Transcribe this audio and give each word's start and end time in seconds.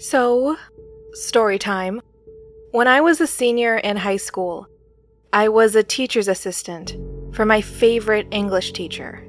So, 0.00 0.56
story 1.12 1.58
time. 1.58 2.00
When 2.70 2.88
I 2.88 3.02
was 3.02 3.20
a 3.20 3.26
senior 3.26 3.76
in 3.76 3.98
high 3.98 4.16
school, 4.16 4.66
I 5.30 5.50
was 5.50 5.76
a 5.76 5.82
teacher's 5.82 6.26
assistant 6.26 6.96
for 7.34 7.44
my 7.44 7.60
favorite 7.60 8.26
English 8.30 8.72
teacher. 8.72 9.22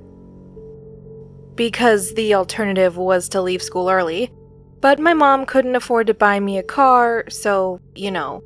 Because 1.56 2.14
the 2.14 2.36
alternative 2.36 2.96
was 2.96 3.28
to 3.30 3.42
leave 3.42 3.62
school 3.62 3.90
early, 3.90 4.32
but 4.80 4.98
my 4.98 5.14
mom 5.14 5.46
couldn't 5.46 5.76
afford 5.76 6.08
to 6.08 6.14
buy 6.14 6.40
me 6.40 6.58
a 6.58 6.64
car, 6.64 7.26
so, 7.30 7.82
you 7.94 8.10
know. 8.10 8.42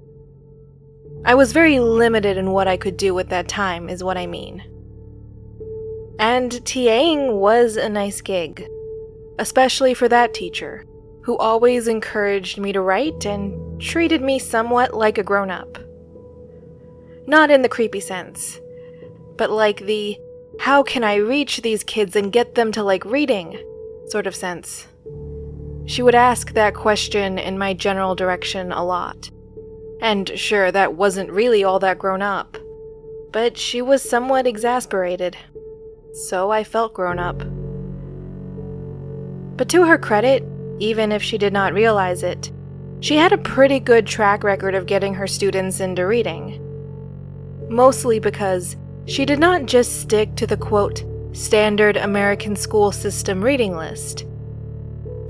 I 1.25 1.35
was 1.35 1.53
very 1.53 1.79
limited 1.79 2.37
in 2.37 2.49
what 2.49 2.67
I 2.67 2.75
could 2.75 2.97
do 2.97 3.13
with 3.13 3.29
that 3.29 3.47
time, 3.47 3.87
is 3.87 4.03
what 4.03 4.17
I 4.17 4.25
mean. 4.25 4.63
And 6.17 6.51
TAing 6.51 7.33
was 7.33 7.77
a 7.77 7.87
nice 7.87 8.19
gig, 8.21 8.67
especially 9.37 9.93
for 9.93 10.09
that 10.09 10.33
teacher, 10.33 10.85
who 11.25 11.35
always 11.37 11.87
encouraged 11.87 12.59
me 12.59 12.71
to 12.71 12.79
write 12.79 13.25
and 13.25 13.81
treated 13.81 14.21
me 14.21 14.37
somewhat 14.37 14.93
like 14.93 15.17
a 15.17 15.23
grown 15.23 15.49
up. 15.49 15.79
Not 17.25 17.49
in 17.49 17.63
the 17.63 17.69
creepy 17.69 17.99
sense, 17.99 18.59
but 19.35 19.49
like 19.49 19.79
the 19.79 20.19
how 20.59 20.83
can 20.83 21.03
I 21.03 21.15
reach 21.15 21.63
these 21.63 21.83
kids 21.83 22.15
and 22.15 22.31
get 22.31 22.53
them 22.53 22.71
to 22.73 22.83
like 22.83 23.03
reading 23.05 23.57
sort 24.07 24.27
of 24.27 24.35
sense. 24.35 24.85
She 25.87 26.03
would 26.03 26.13
ask 26.13 26.53
that 26.53 26.75
question 26.75 27.39
in 27.39 27.57
my 27.57 27.73
general 27.73 28.13
direction 28.13 28.71
a 28.71 28.85
lot. 28.85 29.31
And 30.01 30.29
sure, 30.37 30.71
that 30.71 30.93
wasn't 30.93 31.31
really 31.31 31.63
all 31.63 31.79
that 31.79 31.97
grown 31.97 32.21
up. 32.21 32.55
But 33.31 33.57
she 33.57 33.81
was 33.81 34.07
somewhat 34.07 34.45
exasperated. 34.45 35.35
So 36.13 36.51
I 36.51 36.63
felt 36.63 36.93
grown 36.93 37.17
up. 37.17 37.39
But 39.57 39.69
to 39.69 39.85
her 39.85 39.97
credit, 39.97 40.43
even 40.79 41.11
if 41.11 41.23
she 41.23 41.37
did 41.37 41.53
not 41.53 41.73
realize 41.73 42.23
it, 42.23 42.51
she 42.99 43.15
had 43.15 43.31
a 43.31 43.37
pretty 43.37 43.79
good 43.79 44.07
track 44.07 44.43
record 44.43 44.75
of 44.75 44.85
getting 44.85 45.13
her 45.13 45.27
students 45.27 45.79
into 45.79 46.07
reading. 46.07 46.61
Mostly 47.69 48.19
because 48.19 48.75
she 49.05 49.25
did 49.25 49.39
not 49.39 49.65
just 49.65 50.01
stick 50.01 50.35
to 50.35 50.47
the 50.47 50.57
quote, 50.57 51.03
standard 51.33 51.97
American 51.97 52.55
school 52.55 52.91
system 52.91 53.43
reading 53.43 53.75
list. 53.75 54.25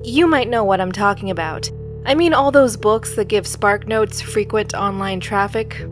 You 0.03 0.27
might 0.27 0.49
know 0.49 0.63
what 0.63 0.79
I'm 0.79 0.91
talking 0.91 1.31
about. 1.31 1.69
I 2.05 2.13
mean, 2.13 2.33
all 2.33 2.51
those 2.51 2.77
books 2.77 3.15
that 3.15 3.27
give 3.27 3.45
SparkNotes 3.45 4.21
frequent 4.21 4.75
online 4.75 5.19
traffic. 5.19 5.85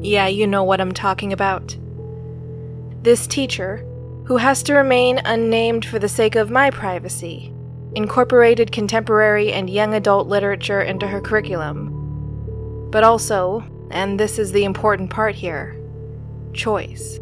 Yeah, 0.00 0.26
you 0.26 0.46
know 0.48 0.64
what 0.64 0.80
I'm 0.80 0.92
talking 0.92 1.32
about. 1.32 1.76
This 3.02 3.26
teacher, 3.28 3.86
who 4.26 4.36
has 4.36 4.62
to 4.64 4.74
remain 4.74 5.20
unnamed 5.24 5.84
for 5.84 6.00
the 6.00 6.08
sake 6.08 6.34
of 6.34 6.50
my 6.50 6.70
privacy, 6.70 7.52
incorporated 7.94 8.72
contemporary 8.72 9.52
and 9.52 9.68
young 9.68 9.94
adult 9.94 10.28
literature 10.28 10.80
into 10.80 11.06
her 11.06 11.20
curriculum. 11.20 12.88
But 12.90 13.04
also, 13.04 13.64
and 13.90 14.18
this 14.18 14.38
is 14.38 14.52
the 14.52 14.64
important 14.64 15.10
part 15.10 15.34
here, 15.34 15.76
choice. 16.52 17.18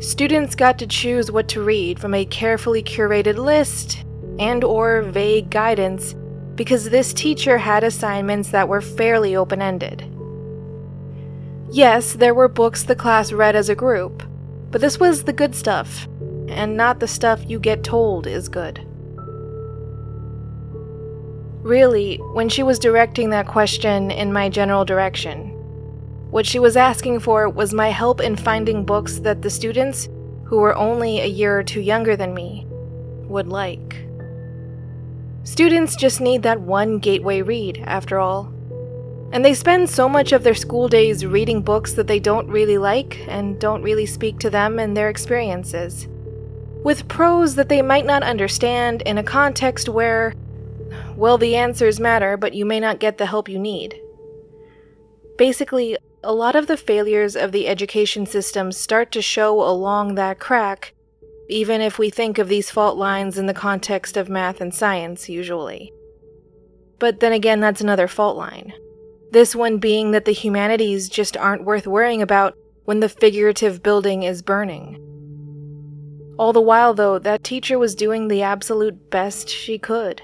Students 0.00 0.54
got 0.54 0.78
to 0.78 0.86
choose 0.86 1.30
what 1.30 1.48
to 1.48 1.62
read 1.62 1.98
from 1.98 2.14
a 2.14 2.24
carefully 2.24 2.82
curated 2.82 3.36
list 3.36 4.04
and 4.38 4.62
or 4.62 5.02
vague 5.02 5.50
guidance 5.50 6.14
because 6.54 6.90
this 6.90 7.12
teacher 7.12 7.58
had 7.58 7.84
assignments 7.84 8.50
that 8.50 8.68
were 8.68 8.80
fairly 8.80 9.34
open-ended. 9.34 10.04
Yes, 11.70 12.14
there 12.14 12.34
were 12.34 12.48
books 12.48 12.82
the 12.84 12.96
class 12.96 13.32
read 13.32 13.54
as 13.54 13.68
a 13.68 13.74
group, 13.74 14.22
but 14.70 14.80
this 14.80 14.98
was 14.98 15.24
the 15.24 15.32
good 15.32 15.54
stuff, 15.54 16.08
and 16.48 16.76
not 16.76 16.98
the 16.98 17.08
stuff 17.08 17.48
you 17.48 17.58
get 17.58 17.84
told 17.84 18.26
is 18.26 18.48
good. 18.48 18.87
Really, 21.68 22.16
when 22.32 22.48
she 22.48 22.62
was 22.62 22.78
directing 22.78 23.28
that 23.28 23.46
question 23.46 24.10
in 24.10 24.32
my 24.32 24.48
general 24.48 24.86
direction, 24.86 25.50
what 26.30 26.46
she 26.46 26.58
was 26.58 26.78
asking 26.78 27.20
for 27.20 27.46
was 27.50 27.74
my 27.74 27.90
help 27.90 28.22
in 28.22 28.36
finding 28.36 28.86
books 28.86 29.18
that 29.18 29.42
the 29.42 29.50
students, 29.50 30.08
who 30.44 30.56
were 30.56 30.74
only 30.74 31.20
a 31.20 31.26
year 31.26 31.58
or 31.58 31.62
two 31.62 31.82
younger 31.82 32.16
than 32.16 32.32
me, 32.32 32.64
would 33.24 33.48
like. 33.48 34.06
Students 35.44 35.94
just 35.94 36.22
need 36.22 36.42
that 36.42 36.58
one 36.58 37.00
gateway 37.00 37.42
read, 37.42 37.84
after 37.86 38.18
all. 38.18 38.50
And 39.32 39.44
they 39.44 39.52
spend 39.52 39.90
so 39.90 40.08
much 40.08 40.32
of 40.32 40.44
their 40.44 40.54
school 40.54 40.88
days 40.88 41.26
reading 41.26 41.60
books 41.60 41.92
that 41.92 42.06
they 42.06 42.18
don't 42.18 42.48
really 42.48 42.78
like 42.78 43.26
and 43.28 43.60
don't 43.60 43.82
really 43.82 44.06
speak 44.06 44.38
to 44.38 44.48
them 44.48 44.78
and 44.78 44.96
their 44.96 45.10
experiences. 45.10 46.08
With 46.82 47.08
prose 47.08 47.56
that 47.56 47.68
they 47.68 47.82
might 47.82 48.06
not 48.06 48.22
understand 48.22 49.02
in 49.02 49.18
a 49.18 49.22
context 49.22 49.90
where 49.90 50.32
well, 51.18 51.36
the 51.36 51.56
answers 51.56 51.98
matter, 51.98 52.36
but 52.36 52.54
you 52.54 52.64
may 52.64 52.78
not 52.78 53.00
get 53.00 53.18
the 53.18 53.26
help 53.26 53.48
you 53.48 53.58
need. 53.58 54.00
Basically, 55.36 55.98
a 56.22 56.32
lot 56.32 56.54
of 56.54 56.68
the 56.68 56.76
failures 56.76 57.34
of 57.34 57.50
the 57.50 57.66
education 57.66 58.24
system 58.24 58.70
start 58.70 59.10
to 59.10 59.20
show 59.20 59.60
along 59.60 60.14
that 60.14 60.38
crack, 60.38 60.94
even 61.48 61.80
if 61.80 61.98
we 61.98 62.08
think 62.08 62.38
of 62.38 62.46
these 62.46 62.70
fault 62.70 62.96
lines 62.96 63.36
in 63.36 63.46
the 63.46 63.52
context 63.52 64.16
of 64.16 64.28
math 64.28 64.60
and 64.60 64.72
science, 64.72 65.28
usually. 65.28 65.92
But 67.00 67.18
then 67.18 67.32
again, 67.32 67.58
that's 67.58 67.80
another 67.80 68.06
fault 68.06 68.36
line. 68.36 68.72
This 69.32 69.56
one 69.56 69.78
being 69.78 70.12
that 70.12 70.24
the 70.24 70.30
humanities 70.30 71.08
just 71.08 71.36
aren't 71.36 71.64
worth 71.64 71.88
worrying 71.88 72.22
about 72.22 72.54
when 72.84 73.00
the 73.00 73.08
figurative 73.08 73.82
building 73.82 74.22
is 74.22 74.40
burning. 74.40 75.04
All 76.38 76.52
the 76.52 76.60
while, 76.60 76.94
though, 76.94 77.18
that 77.18 77.42
teacher 77.42 77.76
was 77.76 77.96
doing 77.96 78.28
the 78.28 78.42
absolute 78.42 79.10
best 79.10 79.48
she 79.48 79.80
could 79.80 80.22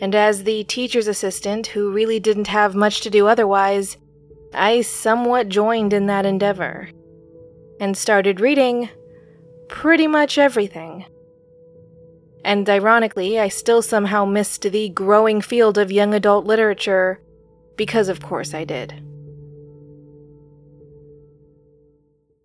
and 0.00 0.14
as 0.14 0.44
the 0.44 0.64
teacher's 0.64 1.08
assistant, 1.08 1.68
who 1.68 1.92
really 1.92 2.20
didn't 2.20 2.46
have 2.48 2.74
much 2.74 3.00
to 3.00 3.10
do 3.10 3.26
otherwise, 3.26 3.96
I 4.54 4.80
somewhat 4.80 5.48
joined 5.48 5.92
in 5.92 6.06
that 6.06 6.24
endeavor 6.24 6.90
and 7.80 7.96
started 7.96 8.40
reading 8.40 8.88
pretty 9.68 10.06
much 10.06 10.38
everything. 10.38 11.04
And 12.44 12.68
ironically, 12.68 13.38
I 13.38 13.48
still 13.48 13.82
somehow 13.82 14.24
missed 14.24 14.62
the 14.62 14.88
growing 14.88 15.40
field 15.40 15.76
of 15.76 15.92
young 15.92 16.14
adult 16.14 16.46
literature 16.46 17.20
because, 17.76 18.08
of 18.08 18.22
course, 18.22 18.54
I 18.54 18.64
did. 18.64 19.02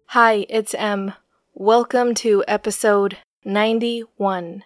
Hi, 0.08 0.46
it's 0.50 0.74
M. 0.76 1.14
Welcome 1.54 2.14
to 2.16 2.44
episode 2.48 3.18
91. 3.46 4.64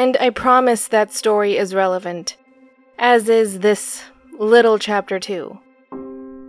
And 0.00 0.16
I 0.18 0.30
promise 0.30 0.88
that 0.88 1.12
story 1.12 1.58
is 1.58 1.74
relevant, 1.74 2.38
as 2.98 3.28
is 3.28 3.58
this 3.58 4.02
little 4.38 4.78
chapter 4.78 5.20
too. 5.20 5.58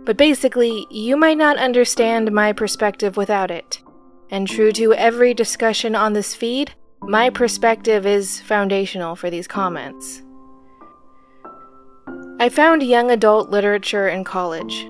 But 0.06 0.16
basically, 0.16 0.86
you 0.88 1.18
might 1.18 1.36
not 1.36 1.58
understand 1.58 2.32
my 2.32 2.54
perspective 2.54 3.18
without 3.18 3.50
it. 3.50 3.82
And 4.30 4.48
true 4.48 4.72
to 4.72 4.94
every 4.94 5.34
discussion 5.34 5.94
on 5.94 6.14
this 6.14 6.34
feed, 6.34 6.72
my 7.02 7.28
perspective 7.28 8.06
is 8.06 8.40
foundational 8.40 9.16
for 9.16 9.28
these 9.28 9.46
comments. 9.46 10.22
I 12.40 12.48
found 12.48 12.82
young 12.82 13.10
adult 13.10 13.50
literature 13.50 14.08
in 14.08 14.24
college. 14.24 14.88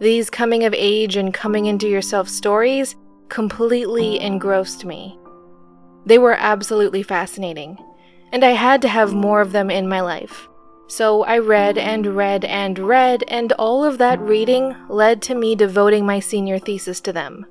These 0.00 0.28
coming 0.28 0.64
of 0.64 0.74
age 0.74 1.14
and 1.14 1.32
coming 1.32 1.66
into 1.66 1.86
yourself 1.86 2.28
stories 2.28 2.96
completely 3.28 4.18
engrossed 4.18 4.84
me. 4.84 5.16
They 6.06 6.18
were 6.18 6.36
absolutely 6.38 7.02
fascinating, 7.02 7.78
and 8.32 8.44
I 8.44 8.50
had 8.52 8.80
to 8.82 8.88
have 8.88 9.12
more 9.12 9.40
of 9.40 9.50
them 9.50 9.70
in 9.70 9.88
my 9.88 10.00
life. 10.00 10.48
So 10.86 11.24
I 11.24 11.38
read 11.38 11.76
and 11.76 12.06
read 12.06 12.44
and 12.44 12.78
read, 12.78 13.24
and 13.26 13.52
all 13.54 13.84
of 13.84 13.98
that 13.98 14.20
reading 14.20 14.76
led 14.88 15.20
to 15.22 15.34
me 15.34 15.56
devoting 15.56 16.06
my 16.06 16.20
senior 16.20 16.60
thesis 16.60 17.00
to 17.00 17.12
them. 17.12 17.44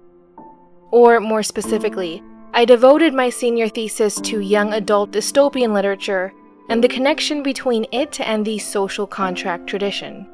Or 0.89 1.19
more 1.19 1.43
specifically, 1.43 2.23
I 2.53 2.63
devoted 2.63 3.13
my 3.13 3.29
senior 3.29 3.67
thesis 3.67 4.21
to 4.21 4.39
young 4.39 4.71
adult 4.71 5.11
dystopian 5.11 5.73
literature 5.73 6.33
and 6.69 6.81
the 6.81 6.87
connection 6.87 7.43
between 7.43 7.85
it 7.91 8.21
and 8.21 8.45
the 8.45 8.57
social 8.57 9.05
contract 9.05 9.67
tradition. 9.67 10.25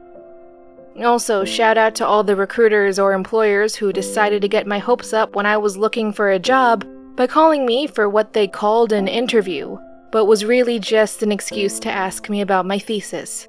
Also, 1.03 1.43
shout 1.43 1.77
out 1.77 1.95
to 1.95 2.05
all 2.05 2.23
the 2.23 2.35
recruiters 2.35 2.99
or 2.99 3.13
employers 3.13 3.75
who 3.75 3.91
decided 3.91 4.43
to 4.43 4.47
get 4.47 4.67
my 4.67 4.77
hopes 4.77 5.11
up 5.11 5.35
when 5.35 5.47
I 5.47 5.57
was 5.57 5.75
looking 5.75 6.13
for 6.13 6.29
a 6.29 6.37
job 6.37 6.85
by 7.15 7.27
calling 7.27 7.65
me 7.65 7.87
for 7.87 8.07
what 8.07 8.33
they 8.33 8.47
called 8.47 8.91
an 8.91 9.07
interview, 9.07 9.77
but 10.11 10.25
was 10.25 10.45
really 10.45 10.79
just 10.79 11.23
an 11.23 11.31
excuse 11.31 11.79
to 11.79 11.91
ask 11.91 12.29
me 12.29 12.41
about 12.41 12.65
my 12.65 12.79
thesis. 12.79 13.47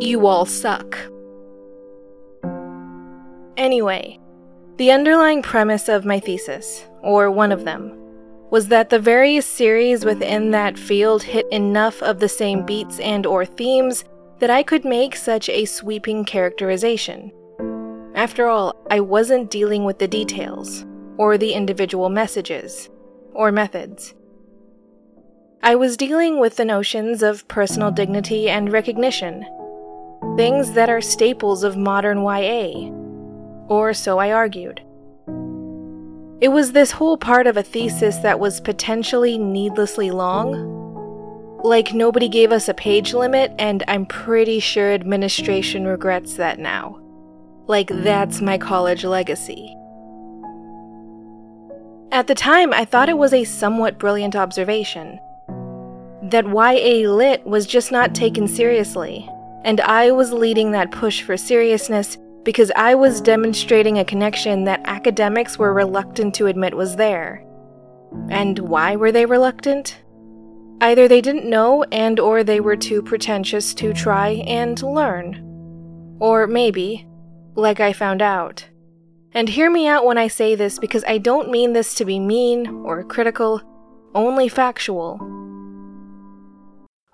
You 0.00 0.26
all 0.26 0.44
suck. 0.44 0.98
Anyway, 3.56 4.18
the 4.76 4.92
underlying 4.92 5.42
premise 5.42 5.88
of 5.88 6.04
my 6.04 6.20
thesis, 6.20 6.86
or 7.02 7.30
one 7.30 7.52
of 7.52 7.64
them, 7.64 7.94
was 8.50 8.68
that 8.68 8.90
the 8.90 8.98
various 8.98 9.46
series 9.46 10.04
within 10.04 10.50
that 10.52 10.78
field 10.78 11.22
hit 11.22 11.46
enough 11.50 12.02
of 12.02 12.18
the 12.18 12.28
same 12.28 12.64
beats 12.64 12.98
and 13.00 13.26
or 13.26 13.44
themes 13.44 14.04
that 14.38 14.50
I 14.50 14.62
could 14.62 14.84
make 14.84 15.16
such 15.16 15.48
a 15.48 15.64
sweeping 15.64 16.24
characterization. 16.24 17.32
After 18.14 18.46
all, 18.46 18.74
I 18.90 19.00
wasn't 19.00 19.50
dealing 19.50 19.84
with 19.84 19.98
the 19.98 20.08
details 20.08 20.84
or 21.18 21.36
the 21.36 21.52
individual 21.52 22.08
messages 22.08 22.88
or 23.34 23.52
methods. 23.52 24.14
I 25.62 25.74
was 25.74 25.96
dealing 25.96 26.38
with 26.38 26.56
the 26.56 26.64
notions 26.64 27.22
of 27.22 27.46
personal 27.48 27.90
dignity 27.90 28.48
and 28.48 28.72
recognition, 28.72 29.44
things 30.36 30.72
that 30.72 30.88
are 30.88 31.00
staples 31.00 31.64
of 31.64 31.76
modern 31.76 32.22
YA. 32.22 32.90
Or 33.68 33.92
so 33.92 34.18
I 34.18 34.32
argued. 34.32 34.80
It 36.40 36.48
was 36.48 36.70
this 36.70 36.92
whole 36.92 37.16
part 37.18 37.48
of 37.48 37.56
a 37.56 37.64
thesis 37.64 38.18
that 38.18 38.38
was 38.38 38.60
potentially 38.60 39.36
needlessly 39.36 40.12
long. 40.12 40.76
Like, 41.64 41.92
nobody 41.92 42.28
gave 42.28 42.52
us 42.52 42.68
a 42.68 42.74
page 42.74 43.12
limit, 43.12 43.52
and 43.58 43.82
I'm 43.88 44.06
pretty 44.06 44.60
sure 44.60 44.92
administration 44.92 45.84
regrets 45.84 46.34
that 46.34 46.60
now. 46.60 47.00
Like, 47.66 47.88
that's 47.88 48.40
my 48.40 48.56
college 48.56 49.04
legacy. 49.04 49.76
At 52.10 52.26
the 52.26 52.34
time, 52.34 52.72
I 52.72 52.84
thought 52.84 53.10
it 53.10 53.18
was 53.18 53.34
a 53.34 53.44
somewhat 53.44 53.98
brilliant 53.98 54.34
observation 54.34 55.20
that 56.22 56.46
YA 56.46 57.10
Lit 57.10 57.46
was 57.46 57.66
just 57.66 57.92
not 57.92 58.14
taken 58.14 58.48
seriously, 58.48 59.28
and 59.64 59.80
I 59.80 60.10
was 60.10 60.32
leading 60.32 60.72
that 60.72 60.90
push 60.90 61.22
for 61.22 61.36
seriousness 61.36 62.18
because 62.44 62.70
I 62.76 62.94
was 62.94 63.20
demonstrating 63.20 63.98
a 63.98 64.04
connection 64.04 64.64
that 64.64 64.80
academics 64.84 65.58
were 65.58 65.72
reluctant 65.74 66.34
to 66.36 66.46
admit 66.46 66.74
was 66.74 66.96
there. 66.96 67.44
And 68.30 68.58
why 68.58 68.96
were 68.96 69.12
they 69.12 69.26
reluctant? 69.26 70.02
Either 70.80 71.08
they 71.08 71.20
didn't 71.20 71.48
know 71.48 71.84
and 71.92 72.18
or 72.18 72.42
they 72.42 72.60
were 72.60 72.76
too 72.76 73.02
pretentious 73.02 73.74
to 73.74 73.92
try 73.92 74.30
and 74.46 74.80
learn. 74.82 76.16
Or 76.20 76.46
maybe 76.46 77.06
like 77.54 77.80
I 77.80 77.92
found 77.92 78.22
out. 78.22 78.66
And 79.34 79.48
hear 79.48 79.70
me 79.70 79.86
out 79.86 80.04
when 80.04 80.18
I 80.18 80.28
say 80.28 80.54
this 80.54 80.78
because 80.78 81.04
I 81.06 81.18
don't 81.18 81.50
mean 81.50 81.72
this 81.72 81.94
to 81.94 82.04
be 82.04 82.18
mean 82.18 82.66
or 82.84 83.04
critical, 83.04 83.60
only 84.14 84.48
factual. 84.48 85.20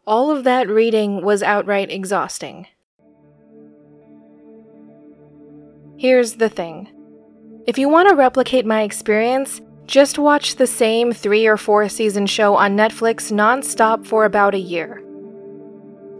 All 0.07 0.31
of 0.31 0.45
that 0.45 0.69
reading 0.69 1.25
was 1.25 1.43
outright 1.43 1.91
exhausting. 1.91 2.67
Here's 5.97 6.35
the 6.35 6.49
thing 6.49 6.89
if 7.67 7.79
you 7.79 7.89
want 7.89 8.11
to 8.11 8.15
replicate 8.15 8.67
my 8.67 8.83
experience, 8.83 9.63
just 9.87 10.19
watch 10.19 10.57
the 10.57 10.67
same 10.67 11.13
three 11.13 11.47
or 11.47 11.57
four 11.57 11.89
season 11.89 12.27
show 12.27 12.55
on 12.57 12.77
Netflix 12.77 13.33
nonstop 13.33 14.07
for 14.07 14.25
about 14.25 14.55
a 14.55 14.59
year. 14.59 15.03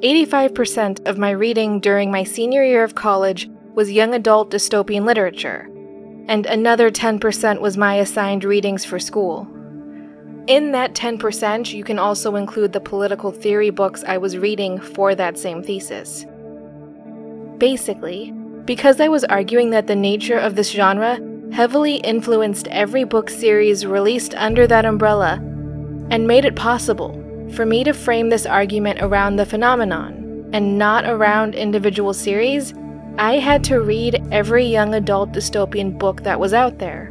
85% 0.03 1.07
of 1.07 1.19
my 1.19 1.31
reading 1.31 1.81
during 1.81 2.11
my 2.11 2.25
senior 2.25 2.63
year 2.65 2.85
of 2.85 2.95
college 2.95 3.49
was 3.75 3.91
young 3.91 4.15
adult 4.15 4.51
dystopian 4.51 5.05
literature, 5.05 5.69
and 6.29 6.47
another 6.47 6.91
10% 6.91 7.61
was 7.61 7.77
my 7.77 7.97
assigned 7.97 8.45
readings 8.45 8.85
for 8.85 8.99
school. 8.99 9.47
In 10.47 10.73
that 10.73 10.95
10%, 10.95 11.73
you 11.73 11.85
can 11.85 11.99
also 11.99 12.37
include 12.37 12.73
the 12.73 12.81
political 12.81 13.31
theory 13.31 13.71
books 13.71 14.05
I 14.07 14.19
was 14.19 14.37
reading 14.37 14.79
for 14.79 15.15
that 15.15 15.39
same 15.39 15.63
thesis. 15.63 16.27
Basically, 17.59 18.33
because 18.65 19.01
I 19.01 19.09
was 19.09 19.25
arguing 19.25 19.71
that 19.71 19.87
the 19.87 19.97
nature 19.97 20.39
of 20.39 20.55
this 20.55 20.71
genre 20.71 21.19
heavily 21.53 21.97
influenced 21.97 22.69
every 22.69 23.05
book 23.05 23.31
series 23.31 23.87
released 23.87 24.35
under 24.35 24.67
that 24.67 24.85
umbrella 24.85 25.35
and 26.11 26.27
made 26.27 26.45
it 26.45 26.57
possible 26.57 27.21
for 27.55 27.65
me 27.65 27.85
to 27.85 27.93
frame 27.93 28.29
this 28.29 28.47
argument 28.47 29.01
around 29.01 29.37
the 29.37 29.47
phenomenon 29.47 30.51
and 30.53 30.79
not 30.79 31.05
around 31.05 31.55
individual 31.55 32.13
series, 32.13 32.75
I 33.19 33.39
had 33.39 33.63
to 33.65 33.81
read 33.81 34.27
every 34.33 34.65
young 34.65 34.93
adult 34.93 35.31
dystopian 35.31 35.97
book 35.97 36.25
that 36.25 36.41
was 36.41 36.53
out 36.53 36.79
there. 36.79 37.07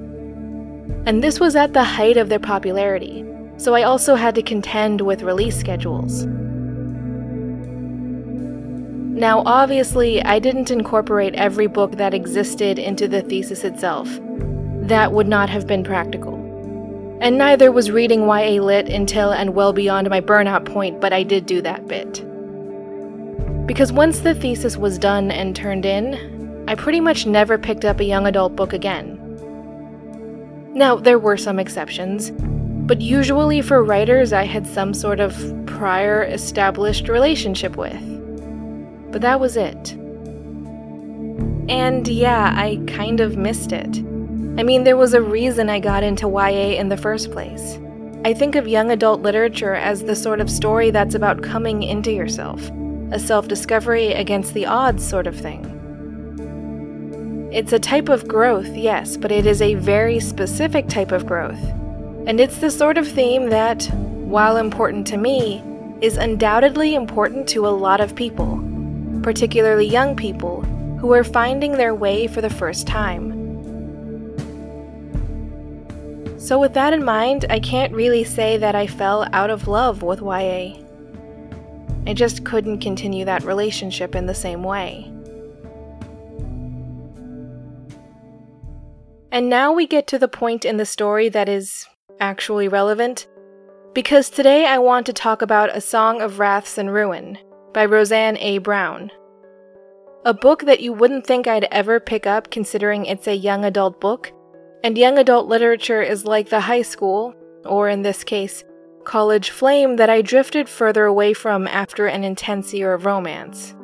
And 1.05 1.23
this 1.23 1.39
was 1.39 1.55
at 1.55 1.71
the 1.71 1.83
height 1.83 2.17
of 2.17 2.27
their 2.27 2.39
popularity, 2.39 3.25
so 3.55 3.73
I 3.73 3.83
also 3.83 4.15
had 4.15 4.35
to 4.35 4.43
contend 4.43 4.99
with 4.99 5.21
release 5.21 5.57
schedules. 5.57 6.25
Now, 9.15 9.43
obviously, 9.45 10.21
I 10.23 10.39
didn't 10.39 10.71
incorporate 10.71 11.35
every 11.35 11.67
book 11.67 11.93
that 11.93 12.13
existed 12.13 12.79
into 12.79 13.07
the 13.07 13.21
thesis 13.21 13.63
itself. 13.63 14.09
That 14.81 15.13
would 15.13 15.29
not 15.29 15.49
have 15.49 15.67
been 15.67 15.85
practical. 15.85 16.35
And 17.21 17.37
neither 17.37 17.71
was 17.71 17.91
reading 17.91 18.23
YA 18.23 18.61
Lit 18.61 18.89
until 18.89 19.31
and 19.31 19.55
well 19.55 19.71
beyond 19.71 20.09
my 20.09 20.19
burnout 20.19 20.65
point, 20.65 20.99
but 20.99 21.13
I 21.13 21.23
did 21.23 21.45
do 21.45 21.61
that 21.61 21.87
bit. 21.87 22.25
Because 23.65 23.93
once 23.93 24.19
the 24.19 24.35
thesis 24.35 24.75
was 24.75 24.99
done 24.99 25.31
and 25.31 25.55
turned 25.55 25.85
in, 25.85 26.65
I 26.67 26.75
pretty 26.75 26.99
much 26.99 27.25
never 27.25 27.57
picked 27.57 27.85
up 27.85 28.01
a 28.01 28.03
young 28.03 28.27
adult 28.27 28.57
book 28.57 28.73
again. 28.73 29.19
Now, 30.73 30.97
there 30.97 31.17
were 31.17 31.37
some 31.37 31.59
exceptions, 31.59 32.31
but 32.31 32.99
usually 32.99 33.61
for 33.61 33.81
writers 33.81 34.33
I 34.33 34.43
had 34.43 34.67
some 34.67 34.93
sort 34.93 35.21
of 35.21 35.33
prior 35.65 36.23
established 36.23 37.07
relationship 37.07 37.77
with. 37.77 38.01
But 39.13 39.21
that 39.21 39.39
was 39.39 39.55
it. 39.55 39.93
And 41.69 42.05
yeah, 42.05 42.53
I 42.57 42.81
kind 42.87 43.21
of 43.21 43.37
missed 43.37 43.71
it. 43.71 43.97
I 44.59 44.63
mean, 44.63 44.83
there 44.83 44.97
was 44.97 45.13
a 45.13 45.21
reason 45.21 45.69
I 45.69 45.79
got 45.79 46.03
into 46.03 46.27
YA 46.27 46.77
in 46.77 46.89
the 46.89 46.97
first 46.97 47.31
place. 47.31 47.79
I 48.25 48.33
think 48.33 48.55
of 48.55 48.67
young 48.67 48.91
adult 48.91 49.21
literature 49.21 49.73
as 49.73 50.03
the 50.03 50.17
sort 50.17 50.41
of 50.41 50.49
story 50.49 50.91
that's 50.91 51.15
about 51.15 51.41
coming 51.41 51.83
into 51.83 52.11
yourself 52.11 52.69
a 53.11 53.19
self 53.19 53.47
discovery 53.47 54.13
against 54.13 54.53
the 54.53 54.65
odds 54.65 55.07
sort 55.07 55.27
of 55.27 55.35
thing. 55.35 55.69
It's 57.53 57.73
a 57.73 57.79
type 57.79 58.09
of 58.09 58.27
growth, 58.27 58.75
yes, 58.75 59.15
but 59.17 59.31
it 59.31 59.45
is 59.45 59.61
a 59.61 59.75
very 59.75 60.19
specific 60.19 60.87
type 60.87 61.11
of 61.11 61.27
growth. 61.27 61.63
And 62.25 62.39
it's 62.39 62.57
the 62.57 62.71
sort 62.71 62.97
of 62.97 63.07
theme 63.07 63.49
that, 63.49 63.83
while 63.93 64.57
important 64.57 65.05
to 65.07 65.17
me, 65.17 65.61
is 66.01 66.17
undoubtedly 66.17 66.95
important 66.95 67.47
to 67.49 67.67
a 67.67 67.69
lot 67.69 68.01
of 68.01 68.15
people, 68.15 68.63
particularly 69.21 69.85
young 69.85 70.15
people 70.15 70.63
who 70.99 71.13
are 71.13 71.23
finding 71.23 71.73
their 71.73 71.93
way 71.93 72.27
for 72.27 72.41
the 72.41 72.49
first 72.49 72.87
time. 72.87 73.31
So, 76.39 76.59
with 76.59 76.73
that 76.73 76.91
in 76.91 77.05
mind, 77.05 77.45
I 77.49 77.59
can't 77.59 77.93
really 77.93 78.23
say 78.23 78.57
that 78.57 78.75
I 78.75 78.87
fell 78.87 79.27
out 79.31 79.49
of 79.49 79.67
love 79.67 80.01
with 80.01 80.21
YA. 80.21 80.73
I 82.05 82.13
just 82.13 82.43
couldn't 82.43 82.79
continue 82.79 83.25
that 83.25 83.43
relationship 83.43 84.13
in 84.13 84.25
the 84.25 84.35
same 84.35 84.63
way. 84.63 85.09
And 89.31 89.49
now 89.49 89.71
we 89.71 89.87
get 89.87 90.05
to 90.07 90.19
the 90.19 90.27
point 90.27 90.65
in 90.65 90.77
the 90.77 90.85
story 90.85 91.29
that 91.29 91.49
is 91.49 91.87
actually 92.19 92.67
relevant, 92.67 93.25
because 93.93 94.29
today 94.29 94.65
I 94.65 94.77
want 94.79 95.05
to 95.07 95.13
talk 95.13 95.41
about 95.41 95.75
A 95.75 95.81
Song 95.81 96.21
of 96.21 96.39
Wraiths 96.39 96.77
and 96.77 96.93
Ruin 96.93 97.37
by 97.73 97.85
Roseanne 97.85 98.37
A. 98.37 98.59
Brown. 98.59 99.09
A 100.25 100.33
book 100.33 100.65
that 100.65 100.81
you 100.81 100.93
wouldn't 100.93 101.25
think 101.25 101.47
I'd 101.47 101.67
ever 101.71 101.99
pick 101.99 102.27
up 102.27 102.51
considering 102.51 103.05
it's 103.05 103.27
a 103.27 103.35
young 103.35 103.65
adult 103.65 103.99
book, 103.99 104.31
and 104.83 104.97
young 104.97 105.17
adult 105.17 105.47
literature 105.47 106.01
is 106.01 106.25
like 106.25 106.49
the 106.49 106.59
high 106.59 106.81
school, 106.81 107.33
or 107.65 107.89
in 107.89 108.03
this 108.03 108.23
case, 108.23 108.63
college 109.05 109.49
flame 109.49 109.95
that 109.97 110.09
I 110.09 110.21
drifted 110.21 110.67
further 110.67 111.05
away 111.05 111.33
from 111.33 111.67
after 111.67 112.05
an 112.05 112.23
intense 112.23 112.73
year 112.73 112.93
of 112.93 113.05
romance. 113.05 113.75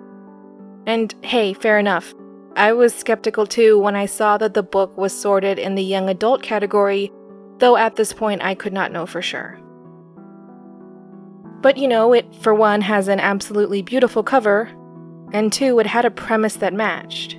And 0.86 1.14
hey, 1.22 1.54
fair 1.54 1.78
enough. 1.80 2.14
I 2.56 2.74
was 2.74 2.94
skeptical 2.94 3.46
too 3.46 3.80
when 3.80 3.96
I 3.96 4.06
saw 4.06 4.38
that 4.38 4.54
the 4.54 4.64
book 4.64 4.98
was 4.98 5.14
sorted 5.14 5.60
in 5.60 5.76
the 5.76 5.84
young 5.84 6.10
adult 6.10 6.42
category, 6.42 7.12
though 7.60 7.78
at 7.78 7.96
this 7.96 8.12
point 8.12 8.44
I 8.44 8.56
could 8.56 8.74
not 8.74 8.92
know 8.92 9.06
for 9.06 9.22
sure. 9.22 9.60
But 11.62 11.78
you 11.78 11.88
know, 11.88 12.14
it 12.14 12.34
for 12.36 12.54
one 12.54 12.82
has 12.82 13.08
an 13.08 13.20
absolutely 13.20 13.82
beautiful 13.82 14.24
cover, 14.24 14.70
and 15.32 15.54
two, 15.54 15.80
it 15.80 15.86
had 15.86 16.06
a 16.06 16.12
premise 16.12 16.56
that 16.56 16.74
matched. 16.74 17.38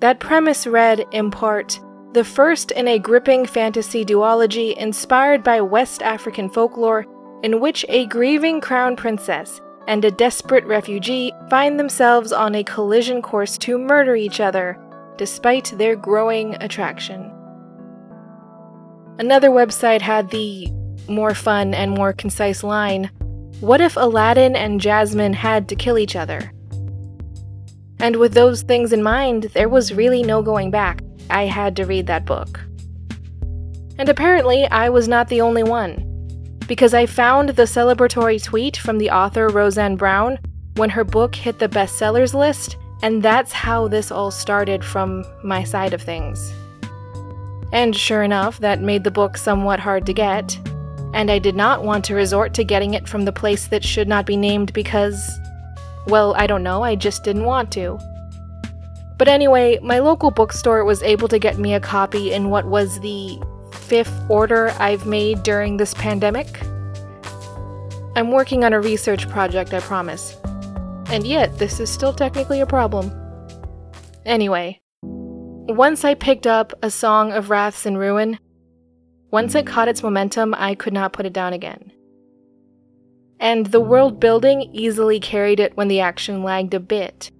That 0.00 0.20
premise 0.20 0.66
read, 0.66 1.04
in 1.12 1.30
part, 1.30 1.78
the 2.12 2.24
first 2.24 2.70
in 2.72 2.88
a 2.88 2.98
gripping 2.98 3.46
fantasy 3.46 4.04
duology 4.04 4.76
inspired 4.76 5.42
by 5.42 5.60
West 5.60 6.02
African 6.02 6.50
folklore, 6.50 7.06
in 7.42 7.58
which 7.58 7.84
a 7.88 8.06
grieving 8.06 8.60
crown 8.60 8.96
princess 8.96 9.60
and 9.88 10.04
a 10.04 10.10
desperate 10.10 10.64
refugee 10.64 11.32
find 11.48 11.78
themselves 11.78 12.32
on 12.32 12.54
a 12.54 12.64
collision 12.64 13.22
course 13.22 13.56
to 13.58 13.78
murder 13.78 14.14
each 14.14 14.40
other, 14.40 14.78
despite 15.16 15.72
their 15.78 15.96
growing 15.96 16.54
attraction. 16.62 17.32
Another 19.18 19.50
website 19.50 20.02
had 20.02 20.30
the 20.30 20.70
more 21.08 21.34
fun 21.34 21.74
and 21.74 21.90
more 21.90 22.12
concise 22.12 22.62
line 22.62 23.10
What 23.60 23.80
if 23.80 23.96
Aladdin 23.96 24.56
and 24.56 24.80
Jasmine 24.80 25.34
had 25.34 25.68
to 25.68 25.76
kill 25.76 25.98
each 25.98 26.16
other? 26.16 26.52
And 28.00 28.16
with 28.16 28.34
those 28.34 28.62
things 28.62 28.92
in 28.92 29.02
mind, 29.02 29.44
there 29.54 29.68
was 29.68 29.94
really 29.94 30.22
no 30.22 30.42
going 30.42 30.70
back. 30.70 31.02
I 31.32 31.46
had 31.46 31.74
to 31.76 31.86
read 31.86 32.06
that 32.06 32.24
book. 32.24 32.60
And 33.98 34.08
apparently, 34.08 34.66
I 34.66 34.88
was 34.88 35.08
not 35.08 35.28
the 35.28 35.40
only 35.40 35.62
one, 35.62 36.58
because 36.66 36.94
I 36.94 37.06
found 37.06 37.50
the 37.50 37.64
celebratory 37.64 38.42
tweet 38.42 38.76
from 38.76 38.98
the 38.98 39.10
author 39.10 39.48
Roseanne 39.48 39.96
Brown 39.96 40.38
when 40.76 40.90
her 40.90 41.04
book 41.04 41.34
hit 41.34 41.58
the 41.58 41.68
bestsellers 41.68 42.34
list, 42.34 42.76
and 43.02 43.22
that's 43.22 43.52
how 43.52 43.88
this 43.88 44.10
all 44.10 44.30
started 44.30 44.84
from 44.84 45.24
my 45.42 45.64
side 45.64 45.92
of 45.92 46.00
things. 46.02 46.52
And 47.72 47.96
sure 47.96 48.22
enough, 48.22 48.58
that 48.60 48.80
made 48.80 49.04
the 49.04 49.10
book 49.10 49.36
somewhat 49.36 49.80
hard 49.80 50.06
to 50.06 50.12
get. 50.12 50.58
and 51.14 51.30
I 51.30 51.38
did 51.38 51.54
not 51.54 51.84
want 51.84 52.04
to 52.06 52.14
resort 52.14 52.54
to 52.54 52.64
getting 52.64 52.94
it 52.94 53.08
from 53.08 53.24
the 53.24 53.32
place 53.32 53.66
that 53.68 53.84
should 53.84 54.08
not 54.08 54.26
be 54.26 54.36
named 54.36 54.72
because, 54.72 55.30
well, 56.06 56.34
I 56.36 56.46
don't 56.46 56.62
know, 56.62 56.82
I 56.82 56.94
just 56.94 57.22
didn't 57.22 57.44
want 57.44 57.70
to. 57.72 57.98
But 59.22 59.28
anyway, 59.28 59.78
my 59.84 60.00
local 60.00 60.32
bookstore 60.32 60.84
was 60.84 61.00
able 61.04 61.28
to 61.28 61.38
get 61.38 61.56
me 61.56 61.74
a 61.74 61.78
copy 61.78 62.32
in 62.32 62.50
what 62.50 62.66
was 62.66 62.98
the 62.98 63.40
fifth 63.70 64.12
order 64.28 64.74
I've 64.80 65.06
made 65.06 65.44
during 65.44 65.76
this 65.76 65.94
pandemic. 65.94 66.60
I'm 68.16 68.32
working 68.32 68.64
on 68.64 68.72
a 68.72 68.80
research 68.80 69.28
project, 69.28 69.72
I 69.74 69.78
promise. 69.78 70.36
And 71.06 71.24
yet, 71.24 71.56
this 71.56 71.78
is 71.78 71.88
still 71.88 72.12
technically 72.12 72.62
a 72.62 72.66
problem. 72.66 73.12
Anyway, 74.26 74.80
once 75.04 76.04
I 76.04 76.14
picked 76.14 76.48
up 76.48 76.72
A 76.82 76.90
Song 76.90 77.30
of 77.30 77.48
Wraiths 77.48 77.86
and 77.86 77.96
Ruin, 77.96 78.40
once 79.30 79.54
it 79.54 79.68
caught 79.68 79.86
its 79.86 80.02
momentum, 80.02 80.52
I 80.52 80.74
could 80.74 80.92
not 80.92 81.12
put 81.12 81.26
it 81.26 81.32
down 81.32 81.52
again. 81.52 81.92
And 83.38 83.66
the 83.66 83.80
world 83.80 84.18
building 84.18 84.62
easily 84.72 85.20
carried 85.20 85.60
it 85.60 85.76
when 85.76 85.86
the 85.86 86.00
action 86.00 86.42
lagged 86.42 86.74
a 86.74 86.80
bit, 86.80 87.30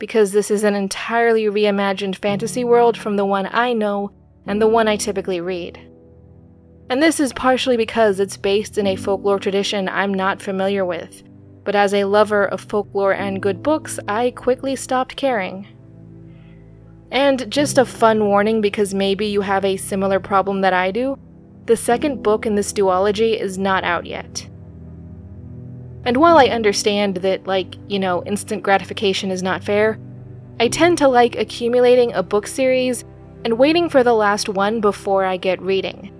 because 0.00 0.32
this 0.32 0.50
is 0.50 0.64
an 0.64 0.74
entirely 0.74 1.44
reimagined 1.44 2.16
fantasy 2.16 2.64
world 2.64 2.98
from 2.98 3.14
the 3.14 3.24
one 3.24 3.48
I 3.52 3.72
know 3.72 4.10
and 4.46 4.60
the 4.60 4.66
one 4.66 4.88
I 4.88 4.96
typically 4.96 5.40
read. 5.40 5.78
And 6.88 7.00
this 7.00 7.20
is 7.20 7.32
partially 7.32 7.76
because 7.76 8.18
it's 8.18 8.36
based 8.36 8.76
in 8.78 8.88
a 8.88 8.96
folklore 8.96 9.38
tradition 9.38 9.88
I'm 9.88 10.12
not 10.12 10.42
familiar 10.42 10.84
with, 10.84 11.22
but 11.62 11.76
as 11.76 11.94
a 11.94 12.02
lover 12.02 12.46
of 12.46 12.62
folklore 12.62 13.14
and 13.14 13.40
good 13.40 13.62
books, 13.62 14.00
I 14.08 14.32
quickly 14.32 14.74
stopped 14.74 15.14
caring. 15.14 15.68
And 17.12 17.48
just 17.48 17.78
a 17.78 17.84
fun 17.84 18.24
warning 18.24 18.60
because 18.60 18.92
maybe 18.92 19.26
you 19.26 19.42
have 19.42 19.64
a 19.64 19.76
similar 19.76 20.18
problem 20.18 20.62
that 20.62 20.72
I 20.72 20.90
do 20.90 21.16
the 21.66 21.76
second 21.76 22.24
book 22.24 22.46
in 22.46 22.56
this 22.56 22.72
duology 22.72 23.40
is 23.40 23.56
not 23.56 23.84
out 23.84 24.04
yet. 24.04 24.49
And 26.04 26.16
while 26.16 26.38
I 26.38 26.46
understand 26.46 27.16
that, 27.16 27.46
like, 27.46 27.74
you 27.88 27.98
know, 27.98 28.24
instant 28.24 28.62
gratification 28.62 29.30
is 29.30 29.42
not 29.42 29.62
fair, 29.62 29.98
I 30.58 30.68
tend 30.68 30.98
to 30.98 31.08
like 31.08 31.36
accumulating 31.36 32.12
a 32.12 32.22
book 32.22 32.46
series 32.46 33.04
and 33.44 33.58
waiting 33.58 33.88
for 33.88 34.02
the 34.02 34.12
last 34.14 34.48
one 34.48 34.80
before 34.80 35.24
I 35.24 35.36
get 35.36 35.60
reading. 35.62 36.12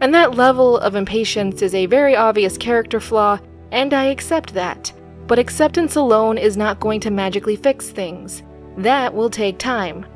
And 0.00 0.14
that 0.14 0.36
level 0.36 0.78
of 0.78 0.94
impatience 0.94 1.60
is 1.62 1.74
a 1.74 1.86
very 1.86 2.14
obvious 2.14 2.56
character 2.56 3.00
flaw, 3.00 3.38
and 3.72 3.92
I 3.92 4.04
accept 4.06 4.54
that. 4.54 4.92
But 5.26 5.38
acceptance 5.38 5.96
alone 5.96 6.38
is 6.38 6.56
not 6.56 6.80
going 6.80 7.00
to 7.00 7.10
magically 7.10 7.56
fix 7.56 7.90
things. 7.90 8.42
That 8.78 9.12
will 9.12 9.28
take 9.28 9.58
time. 9.58 10.06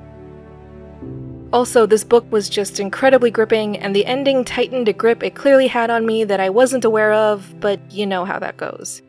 Also, 1.53 1.85
this 1.85 2.03
book 2.03 2.25
was 2.33 2.49
just 2.49 2.81
incredibly 2.81 3.31
gripping, 3.31 3.77
and 3.77 3.95
the 3.95 4.07
ending 4.07 4.43
tightened 4.43 4.89
a 4.89 4.93
grip 4.93 5.23
it 5.23 5.35
clearly 5.35 5.67
had 5.67 5.91
on 5.91 6.07
me 6.07 6.25
that 6.25 6.41
I 6.41 6.49
wasn't 6.49 6.85
aware 6.85 7.13
of, 7.13 7.55
but 7.61 7.79
you 7.93 8.07
know 8.07 8.25
how 8.25 8.39
that 8.39 8.57
goes. 8.57 9.03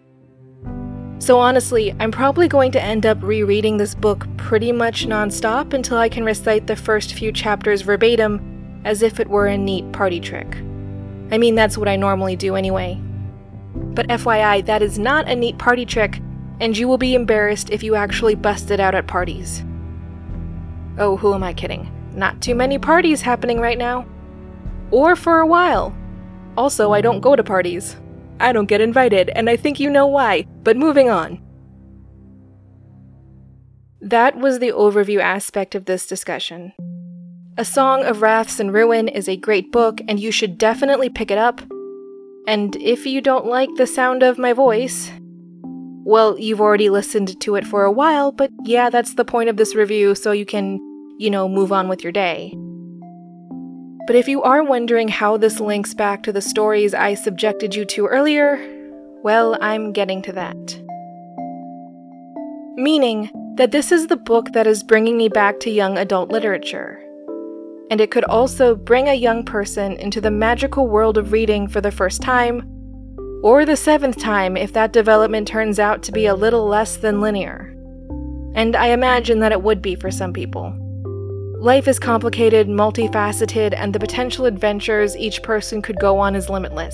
So 1.20 1.40
honestly, 1.40 1.96
I'm 2.02 2.12
probably 2.12 2.50
going 2.50 2.74
to 2.74 2.84
end 2.84 3.06
up 3.06 3.18
rereading 3.24 3.78
this 3.78 3.96
book 3.96 4.28
pretty 4.36 4.74
much 4.74 5.08
nonstop 5.08 5.72
until 5.72 5.98
I 5.98 6.10
can 6.10 6.26
recite 6.26 6.68
the 6.68 6.76
first 6.76 7.14
few 7.14 7.32
chapters 7.32 7.82
verbatim 7.82 8.82
as 8.84 9.02
if 9.02 9.22
it 9.22 9.30
were 9.30 9.48
a 9.48 9.58
neat 9.58 9.90
party 9.94 10.20
trick. 10.20 10.58
I 11.32 11.38
mean, 11.38 11.56
that's 11.56 11.78
what 11.78 11.88
I 11.88 11.96
normally 11.96 12.36
do 12.36 12.56
anyway. 12.56 13.00
But 13.74 14.10
FYI, 14.10 14.66
that 14.66 14.82
is 14.82 15.00
not 15.00 15.30
a 15.30 15.36
neat 15.36 15.58
party 15.58 15.86
trick, 15.86 16.20
and 16.60 16.78
you 16.78 16.90
will 16.90 16.98
be 16.98 17.16
embarrassed 17.16 17.70
if 17.70 17.84
you 17.84 17.96
actually 17.96 18.36
bust 18.36 18.70
it 18.70 18.82
out 18.82 18.96
at 18.96 19.08
parties. 19.08 19.64
Oh, 20.98 21.16
who 21.16 21.34
am 21.34 21.44
I 21.44 21.54
kidding? 21.54 21.90
Not 22.14 22.42
too 22.42 22.56
many 22.56 22.78
parties 22.78 23.22
happening 23.22 23.60
right 23.60 23.78
now. 23.78 24.06
Or 24.92 25.16
for 25.16 25.40
a 25.40 25.48
while. 25.48 25.96
Also, 26.58 26.94
I 26.94 27.02
don't 27.02 27.22
go 27.22 27.36
to 27.36 27.44
parties. 27.44 27.96
I 28.40 28.52
don't 28.52 28.68
get 28.68 28.82
invited, 28.82 29.30
and 29.30 29.50
I 29.50 29.56
think 29.56 29.80
you 29.80 29.90
know 29.90 30.06
why, 30.06 30.46
but 30.64 30.78
moving 30.78 31.10
on. 31.10 31.42
That 34.02 34.38
was 34.38 34.60
the 34.60 34.72
overview 34.72 35.20
aspect 35.20 35.76
of 35.76 35.86
this 35.86 36.06
discussion. 36.06 36.74
A 37.58 37.64
Song 37.64 38.04
of 38.04 38.22
Wraiths 38.22 38.60
and 38.60 38.74
Ruin 38.74 39.08
is 39.08 39.30
a 39.30 39.38
great 39.38 39.72
book, 39.72 40.02
and 40.08 40.20
you 40.20 40.32
should 40.32 40.58
definitely 40.58 41.10
pick 41.10 41.32
it 41.32 41.38
up. 41.38 41.62
And 42.46 42.76
if 42.76 43.06
you 43.06 43.22
don't 43.22 43.46
like 43.46 43.70
the 43.76 43.88
sound 43.88 44.22
of 44.22 44.38
my 44.38 44.52
voice, 44.52 45.10
well, 46.06 46.38
you've 46.38 46.60
already 46.60 46.90
listened 46.90 47.40
to 47.40 47.56
it 47.56 47.66
for 47.66 47.86
a 47.86 47.92
while, 47.92 48.32
but 48.34 48.52
yeah, 48.66 48.90
that's 48.90 49.14
the 49.14 49.24
point 49.24 49.50
of 49.50 49.56
this 49.56 49.74
review, 49.74 50.16
so 50.16 50.34
you 50.34 50.46
can, 50.46 50.82
you 51.24 51.30
know, 51.30 51.48
move 51.48 51.72
on 51.72 51.88
with 51.88 52.04
your 52.04 52.12
day. 52.12 52.54
But 54.06 54.18
if 54.18 54.28
you 54.28 54.44
are 54.44 54.62
wondering 54.62 55.08
how 55.08 55.38
this 55.38 55.62
links 55.62 55.94
back 55.94 56.22
to 56.24 56.34
the 56.34 56.42
stories 56.42 56.94
I 56.94 57.14
subjected 57.14 57.74
you 57.74 57.86
to 57.86 58.08
earlier, 58.08 58.60
well, 59.24 59.58
I'm 59.62 59.94
getting 59.94 60.22
to 60.24 60.34
that. 60.34 60.82
Meaning 62.76 63.32
that 63.56 63.72
this 63.72 63.94
is 63.94 64.08
the 64.08 64.18
book 64.18 64.52
that 64.52 64.68
is 64.68 64.84
bringing 64.84 65.18
me 65.18 65.30
back 65.30 65.62
to 65.62 65.70
young 65.70 65.98
adult 65.98 66.30
literature. 66.30 67.00
And 67.90 68.02
it 68.02 68.12
could 68.12 68.26
also 68.26 68.76
bring 68.76 69.08
a 69.08 69.14
young 69.14 69.46
person 69.46 69.94
into 69.94 70.20
the 70.20 70.32
magical 70.32 70.90
world 70.90 71.18
of 71.18 71.32
reading 71.32 71.70
for 71.70 71.80
the 71.80 71.92
first 71.92 72.22
time, 72.22 72.70
or 73.42 73.66
the 73.66 73.78
seventh 73.78 74.18
time 74.18 74.58
if 74.58 74.74
that 74.74 74.92
development 74.92 75.48
turns 75.48 75.80
out 75.80 76.04
to 76.04 76.12
be 76.12 76.26
a 76.26 76.36
little 76.36 76.68
less 76.68 76.98
than 76.98 77.22
linear. 77.22 77.74
And 78.56 78.76
I 78.76 78.88
imagine 78.88 79.40
that 79.40 79.54
it 79.54 79.62
would 79.62 79.82
be 79.82 79.96
for 79.96 80.12
some 80.12 80.34
people. 80.34 80.78
Life 81.64 81.88
is 81.88 81.98
complicated, 81.98 82.68
multifaceted, 82.68 83.74
and 83.74 83.94
the 83.94 84.00
potential 84.00 84.46
adventures 84.48 85.16
each 85.16 85.42
person 85.44 85.82
could 85.82 85.98
go 85.98 86.20
on 86.20 86.36
is 86.36 86.50
limitless. 86.50 86.94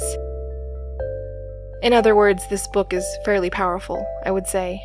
In 1.81 1.91
other 1.91 2.15
words, 2.15 2.47
this 2.49 2.67
book 2.67 2.93
is 2.93 3.03
fairly 3.25 3.49
powerful, 3.49 4.05
I 4.23 4.29
would 4.29 4.45
say. 4.45 4.79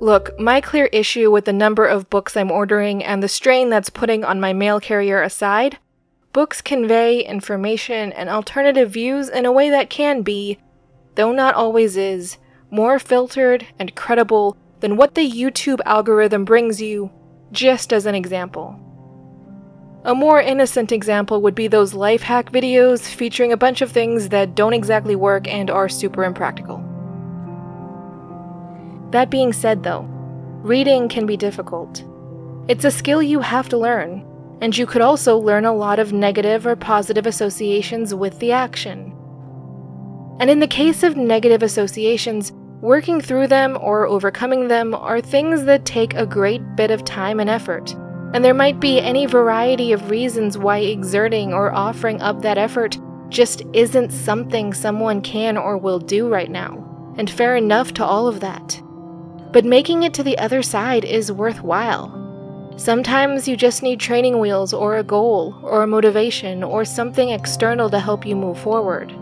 Look, 0.00 0.40
my 0.40 0.62
clear 0.62 0.86
issue 0.86 1.30
with 1.30 1.44
the 1.44 1.52
number 1.52 1.84
of 1.84 2.08
books 2.08 2.34
I'm 2.34 2.50
ordering 2.50 3.04
and 3.04 3.22
the 3.22 3.28
strain 3.28 3.68
that's 3.68 3.90
putting 3.90 4.24
on 4.24 4.40
my 4.40 4.54
mail 4.54 4.80
carrier 4.80 5.20
aside, 5.20 5.76
books 6.32 6.62
convey 6.62 7.20
information 7.20 8.10
and 8.12 8.30
alternative 8.30 8.90
views 8.90 9.28
in 9.28 9.44
a 9.44 9.52
way 9.52 9.68
that 9.68 9.90
can 9.90 10.22
be, 10.22 10.56
though 11.16 11.32
not 11.32 11.54
always 11.54 11.98
is, 11.98 12.38
more 12.70 12.98
filtered 12.98 13.66
and 13.78 13.94
credible 13.94 14.56
than 14.80 14.96
what 14.96 15.14
the 15.14 15.30
YouTube 15.30 15.80
algorithm 15.84 16.46
brings 16.46 16.80
you 16.80 17.10
just 17.52 17.92
as 17.92 18.06
an 18.06 18.14
example. 18.14 18.78
A 20.04 20.14
more 20.14 20.40
innocent 20.40 20.90
example 20.90 21.40
would 21.42 21.54
be 21.54 21.68
those 21.68 21.94
life 21.94 22.22
hack 22.22 22.50
videos 22.50 23.08
featuring 23.08 23.52
a 23.52 23.56
bunch 23.56 23.82
of 23.82 23.92
things 23.92 24.30
that 24.30 24.56
don't 24.56 24.72
exactly 24.72 25.14
work 25.14 25.46
and 25.46 25.70
are 25.70 25.88
super 25.88 26.24
impractical. 26.24 26.78
That 29.12 29.30
being 29.30 29.52
said, 29.52 29.84
though, 29.84 30.06
reading 30.62 31.08
can 31.08 31.24
be 31.24 31.36
difficult. 31.36 32.02
It's 32.66 32.84
a 32.84 32.90
skill 32.90 33.22
you 33.22 33.40
have 33.40 33.68
to 33.68 33.78
learn, 33.78 34.26
and 34.60 34.76
you 34.76 34.86
could 34.86 35.02
also 35.02 35.36
learn 35.36 35.66
a 35.66 35.74
lot 35.74 35.98
of 35.98 36.12
negative 36.12 36.66
or 36.66 36.74
positive 36.74 37.26
associations 37.26 38.14
with 38.14 38.38
the 38.40 38.52
action. 38.52 39.12
And 40.40 40.50
in 40.50 40.58
the 40.58 40.66
case 40.66 41.02
of 41.02 41.16
negative 41.16 41.62
associations, 41.62 42.52
Working 42.82 43.20
through 43.20 43.46
them 43.46 43.78
or 43.80 44.08
overcoming 44.08 44.66
them 44.66 44.92
are 44.92 45.20
things 45.20 45.62
that 45.66 45.84
take 45.84 46.14
a 46.14 46.26
great 46.26 46.74
bit 46.74 46.90
of 46.90 47.04
time 47.04 47.38
and 47.38 47.48
effort, 47.48 47.92
and 48.34 48.44
there 48.44 48.52
might 48.54 48.80
be 48.80 49.00
any 49.00 49.24
variety 49.24 49.92
of 49.92 50.10
reasons 50.10 50.58
why 50.58 50.78
exerting 50.78 51.54
or 51.54 51.72
offering 51.72 52.20
up 52.20 52.42
that 52.42 52.58
effort 52.58 52.98
just 53.28 53.62
isn't 53.72 54.10
something 54.10 54.74
someone 54.74 55.20
can 55.20 55.56
or 55.56 55.78
will 55.78 56.00
do 56.00 56.28
right 56.28 56.50
now, 56.50 57.14
and 57.16 57.30
fair 57.30 57.54
enough 57.54 57.94
to 57.94 58.04
all 58.04 58.26
of 58.26 58.40
that. 58.40 58.82
But 59.52 59.64
making 59.64 60.02
it 60.02 60.12
to 60.14 60.24
the 60.24 60.38
other 60.38 60.60
side 60.60 61.04
is 61.04 61.30
worthwhile. 61.30 62.74
Sometimes 62.76 63.46
you 63.46 63.56
just 63.56 63.84
need 63.84 64.00
training 64.00 64.40
wheels 64.40 64.74
or 64.74 64.96
a 64.96 65.04
goal 65.04 65.56
or 65.62 65.84
a 65.84 65.86
motivation 65.86 66.64
or 66.64 66.84
something 66.84 67.28
external 67.28 67.88
to 67.90 68.00
help 68.00 68.26
you 68.26 68.34
move 68.34 68.58
forward. 68.58 69.12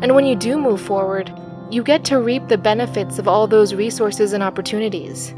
And 0.00 0.14
when 0.14 0.24
you 0.24 0.34
do 0.34 0.56
move 0.56 0.80
forward, 0.80 1.30
you 1.70 1.82
get 1.82 2.04
to 2.06 2.20
reap 2.20 2.48
the 2.48 2.58
benefits 2.58 3.18
of 3.18 3.28
all 3.28 3.46
those 3.46 3.74
resources 3.74 4.32
and 4.32 4.42
opportunities. 4.42 5.32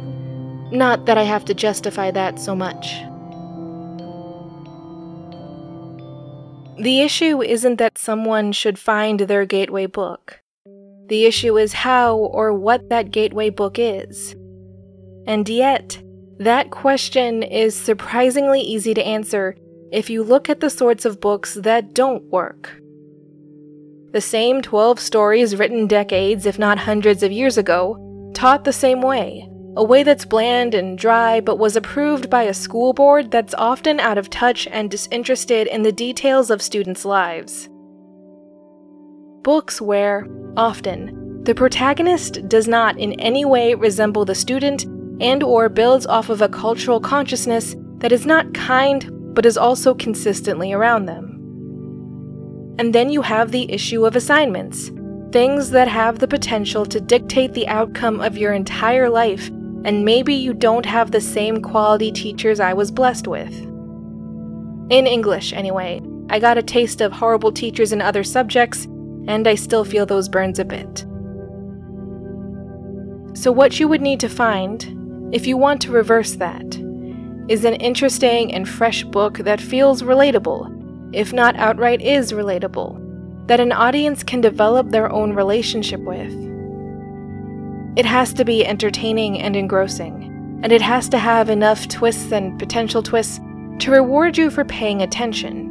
Not 0.70 1.04
that 1.06 1.18
I 1.18 1.24
have 1.24 1.44
to 1.46 1.54
justify 1.54 2.10
that 2.12 2.38
so 2.38 2.54
much. 2.54 3.02
The 6.78 7.00
issue 7.00 7.42
isn't 7.42 7.76
that 7.76 7.98
someone 7.98 8.52
should 8.52 8.78
find 8.78 9.20
their 9.20 9.44
gateway 9.44 9.86
book. 9.86 10.40
The 11.08 11.26
issue 11.26 11.58
is 11.58 11.74
how 11.74 12.16
or 12.16 12.54
what 12.54 12.88
that 12.88 13.10
gateway 13.10 13.50
book 13.50 13.78
is. 13.78 14.34
And 15.26 15.48
yet, 15.48 16.02
that 16.38 16.70
question 16.70 17.42
is 17.42 17.76
surprisingly 17.76 18.62
easy 18.62 18.94
to 18.94 19.04
answer 19.04 19.54
if 19.92 20.08
you 20.08 20.22
look 20.24 20.48
at 20.48 20.60
the 20.60 20.70
sorts 20.70 21.04
of 21.04 21.20
books 21.20 21.54
that 21.54 21.92
don't 21.92 22.24
work. 22.24 22.81
The 24.12 24.20
same 24.20 24.60
12 24.60 25.00
stories 25.00 25.56
written 25.56 25.86
decades, 25.86 26.44
if 26.44 26.58
not 26.58 26.78
hundreds 26.78 27.22
of 27.22 27.32
years 27.32 27.56
ago, 27.56 28.30
taught 28.34 28.64
the 28.64 28.72
same 28.72 29.00
way. 29.00 29.48
A 29.74 29.82
way 29.82 30.02
that's 30.02 30.26
bland 30.26 30.74
and 30.74 30.98
dry, 30.98 31.40
but 31.40 31.58
was 31.58 31.76
approved 31.76 32.28
by 32.28 32.42
a 32.42 32.52
school 32.52 32.92
board 32.92 33.30
that's 33.30 33.54
often 33.54 33.98
out 34.00 34.18
of 34.18 34.28
touch 34.28 34.66
and 34.66 34.90
disinterested 34.90 35.66
in 35.66 35.82
the 35.82 35.92
details 35.92 36.50
of 36.50 36.60
students' 36.60 37.06
lives. 37.06 37.70
books 39.42 39.80
where, 39.80 40.26
often, 40.58 41.42
the 41.44 41.54
protagonist 41.54 42.46
does 42.48 42.68
not 42.68 42.98
in 42.98 43.18
any 43.18 43.44
way 43.46 43.74
resemble 43.74 44.26
the 44.26 44.34
student 44.34 44.84
and 45.20 45.42
or 45.42 45.68
builds 45.70 46.06
off 46.06 46.28
of 46.28 46.42
a 46.42 46.48
cultural 46.48 47.00
consciousness 47.00 47.74
that 47.98 48.12
is 48.12 48.26
not 48.26 48.52
kind 48.52 49.10
but 49.34 49.46
is 49.46 49.56
also 49.56 49.94
consistently 49.94 50.72
around 50.72 51.06
them. 51.06 51.31
And 52.78 52.94
then 52.94 53.10
you 53.10 53.22
have 53.22 53.50
the 53.50 53.70
issue 53.70 54.06
of 54.06 54.16
assignments, 54.16 54.90
things 55.30 55.70
that 55.70 55.88
have 55.88 56.18
the 56.18 56.28
potential 56.28 56.86
to 56.86 57.00
dictate 57.00 57.52
the 57.54 57.68
outcome 57.68 58.20
of 58.20 58.36
your 58.38 58.52
entire 58.52 59.08
life, 59.08 59.48
and 59.84 60.04
maybe 60.04 60.34
you 60.34 60.54
don't 60.54 60.86
have 60.86 61.10
the 61.10 61.20
same 61.20 61.60
quality 61.60 62.12
teachers 62.12 62.60
I 62.60 62.72
was 62.72 62.90
blessed 62.90 63.26
with. 63.26 63.52
In 64.90 65.06
English, 65.06 65.52
anyway, 65.52 66.00
I 66.28 66.38
got 66.38 66.58
a 66.58 66.62
taste 66.62 67.00
of 67.00 67.12
horrible 67.12 67.52
teachers 67.52 67.92
in 67.92 68.00
other 68.00 68.24
subjects, 68.24 68.84
and 69.26 69.46
I 69.46 69.54
still 69.54 69.84
feel 69.84 70.06
those 70.06 70.28
burns 70.28 70.58
a 70.58 70.64
bit. 70.64 71.06
So, 73.34 73.50
what 73.50 73.80
you 73.80 73.88
would 73.88 74.02
need 74.02 74.20
to 74.20 74.28
find, 74.28 75.34
if 75.34 75.46
you 75.46 75.56
want 75.56 75.80
to 75.82 75.92
reverse 75.92 76.32
that, 76.36 76.76
is 77.48 77.64
an 77.64 77.74
interesting 77.74 78.52
and 78.52 78.68
fresh 78.68 79.04
book 79.04 79.38
that 79.38 79.60
feels 79.60 80.02
relatable, 80.02 80.81
if 81.12 81.32
not 81.32 81.56
outright 81.56 82.00
is 82.00 82.32
relatable, 82.32 83.46
that 83.48 83.60
an 83.60 83.72
audience 83.72 84.22
can 84.22 84.40
develop 84.40 84.88
their 84.88 85.10
own 85.10 85.34
relationship 85.34 86.00
with. 86.00 86.32
It 87.96 88.06
has 88.06 88.32
to 88.34 88.44
be 88.44 88.66
entertaining 88.66 89.40
and 89.40 89.54
engrossing, 89.54 90.60
and 90.62 90.72
it 90.72 90.80
has 90.80 91.08
to 91.10 91.18
have 91.18 91.50
enough 91.50 91.88
twists 91.88 92.32
and 92.32 92.58
potential 92.58 93.02
twists 93.02 93.40
to 93.80 93.90
reward 93.90 94.38
you 94.38 94.48
for 94.48 94.64
paying 94.64 95.02
attention. 95.02 95.68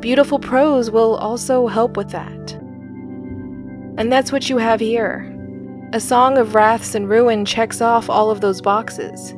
Beautiful 0.00 0.38
prose 0.38 0.90
will 0.90 1.14
also 1.16 1.66
help 1.66 1.96
with 1.96 2.10
that. 2.10 2.52
And 3.96 4.12
that's 4.12 4.32
what 4.32 4.50
you 4.50 4.58
have 4.58 4.80
here. 4.80 5.30
A 5.92 6.00
Song 6.00 6.36
of 6.36 6.54
Wraiths 6.54 6.94
and 6.94 7.08
Ruin 7.08 7.44
checks 7.44 7.80
off 7.80 8.10
all 8.10 8.30
of 8.30 8.40
those 8.40 8.60
boxes. 8.60 9.32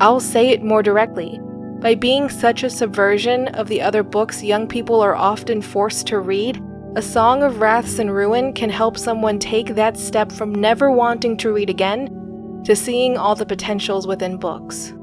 I'll 0.00 0.18
say 0.18 0.48
it 0.48 0.64
more 0.64 0.82
directly. 0.82 1.38
By 1.84 1.94
being 1.94 2.30
such 2.30 2.62
a 2.62 2.70
subversion 2.70 3.48
of 3.48 3.68
the 3.68 3.82
other 3.82 4.02
books 4.02 4.42
young 4.42 4.66
people 4.66 5.02
are 5.02 5.14
often 5.14 5.60
forced 5.60 6.06
to 6.06 6.18
read, 6.18 6.58
A 6.96 7.02
Song 7.02 7.42
of 7.42 7.60
Wraiths 7.60 7.98
and 7.98 8.10
Ruin 8.10 8.54
can 8.54 8.70
help 8.70 8.96
someone 8.96 9.38
take 9.38 9.74
that 9.74 9.98
step 9.98 10.32
from 10.32 10.54
never 10.54 10.90
wanting 10.90 11.36
to 11.36 11.52
read 11.52 11.68
again 11.68 12.62
to 12.64 12.74
seeing 12.74 13.18
all 13.18 13.34
the 13.34 13.44
potentials 13.44 14.06
within 14.06 14.38
books. 14.38 14.94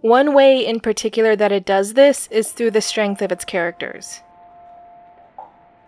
One 0.00 0.34
way 0.34 0.66
in 0.66 0.80
particular 0.80 1.36
that 1.36 1.52
it 1.52 1.64
does 1.64 1.94
this 1.94 2.26
is 2.32 2.50
through 2.50 2.72
the 2.72 2.80
strength 2.80 3.22
of 3.22 3.30
its 3.30 3.44
characters. 3.44 4.20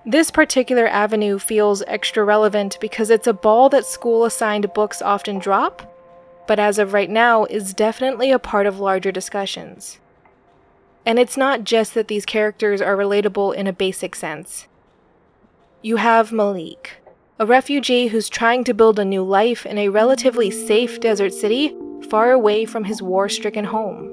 This 0.04 0.32
particular 0.32 0.88
avenue 0.88 1.38
feels 1.38 1.82
extra 1.86 2.24
relevant 2.24 2.76
because 2.80 3.08
it's 3.08 3.28
a 3.28 3.32
ball 3.32 3.68
that 3.68 3.86
school 3.86 4.24
assigned 4.24 4.72
books 4.74 5.00
often 5.00 5.38
drop, 5.38 5.88
but 6.48 6.58
as 6.58 6.78
of 6.80 6.92
right 6.92 7.08
now 7.08 7.44
is 7.44 7.72
definitely 7.72 8.32
a 8.32 8.38
part 8.40 8.66
of 8.66 8.80
larger 8.80 9.12
discussions. 9.12 10.00
And 11.06 11.20
it's 11.20 11.36
not 11.36 11.62
just 11.62 11.94
that 11.94 12.08
these 12.08 12.26
characters 12.26 12.80
are 12.80 12.96
relatable 12.96 13.54
in 13.54 13.68
a 13.68 13.72
basic 13.72 14.16
sense. 14.16 14.66
You 15.82 15.96
have 15.96 16.32
Malik, 16.32 17.00
a 17.38 17.46
refugee 17.46 18.08
who's 18.08 18.28
trying 18.28 18.64
to 18.64 18.74
build 18.74 18.98
a 18.98 19.04
new 19.04 19.22
life 19.22 19.64
in 19.64 19.78
a 19.78 19.88
relatively 19.88 20.50
safe 20.50 21.00
desert 21.00 21.32
city 21.32 21.76
far 22.08 22.32
away 22.32 22.64
from 22.64 22.84
his 22.84 23.00
war 23.00 23.28
stricken 23.28 23.64
home. 23.64 24.08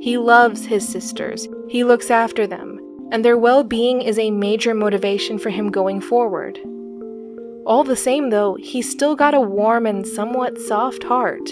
He 0.00 0.18
loves 0.18 0.66
his 0.66 0.88
sisters, 0.88 1.48
he 1.68 1.84
looks 1.84 2.10
after 2.10 2.46
them, 2.46 2.77
and 3.10 3.24
their 3.24 3.38
well 3.38 3.64
being 3.64 4.02
is 4.02 4.18
a 4.18 4.30
major 4.30 4.74
motivation 4.74 5.38
for 5.38 5.50
him 5.50 5.70
going 5.70 6.00
forward. 6.00 6.58
All 7.66 7.84
the 7.84 7.96
same, 7.96 8.30
though, 8.30 8.56
he's 8.60 8.90
still 8.90 9.14
got 9.14 9.34
a 9.34 9.40
warm 9.40 9.86
and 9.86 10.06
somewhat 10.06 10.58
soft 10.58 11.04
heart. 11.04 11.50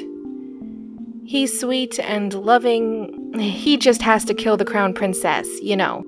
He's 1.24 1.58
sweet 1.60 1.98
and 1.98 2.32
loving. 2.32 3.34
He 3.38 3.76
just 3.76 4.00
has 4.02 4.24
to 4.26 4.34
kill 4.34 4.56
the 4.56 4.64
crown 4.64 4.94
princess, 4.94 5.46
you 5.60 5.76
know. 5.76 6.04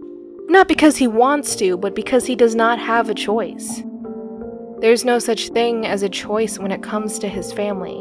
Not 0.48 0.68
because 0.68 0.96
he 0.96 1.06
wants 1.06 1.56
to, 1.56 1.76
but 1.76 1.94
because 1.94 2.24
he 2.24 2.34
does 2.34 2.54
not 2.54 2.78
have 2.78 3.10
a 3.10 3.14
choice. 3.14 3.82
There's 4.80 5.04
no 5.04 5.18
such 5.18 5.48
thing 5.48 5.86
as 5.86 6.02
a 6.02 6.08
choice 6.08 6.58
when 6.58 6.70
it 6.70 6.82
comes 6.82 7.18
to 7.18 7.28
his 7.28 7.52
family. 7.52 7.98